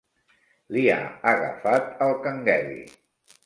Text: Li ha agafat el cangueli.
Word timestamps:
Li 0.75 0.85
ha 0.93 0.97
agafat 1.33 1.95
el 2.09 2.17
cangueli. 2.27 2.83